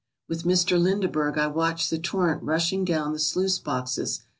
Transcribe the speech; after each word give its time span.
With 0.27 0.45
Mr. 0.45 0.81
Lindeberg 0.81 1.37
I 1.37 1.45
watched 1.45 1.91
the 1.91 1.99
torrent 1.99 2.41
rushing 2.41 2.83
down 2.83 3.13
the 3.13 3.19
sluice 3.19 3.59
boxes. 3.59 4.21